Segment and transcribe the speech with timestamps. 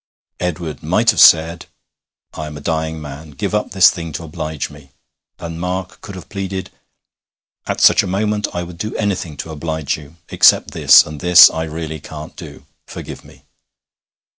[0.39, 1.67] Edward might have said:
[2.33, 4.89] 'I am a dying man: give up this thing to oblige me.'
[5.37, 6.71] And Mark could have pleaded:
[7.67, 11.51] 'At such a moment I would do anything to oblige you except this, and this
[11.51, 12.65] I really can't do.
[12.87, 13.43] Forgive me.'